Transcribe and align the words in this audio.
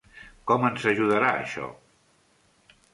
Com 0.51 0.65
ens 0.69 0.87
ajudarà 0.93 1.31
això? 1.43 1.71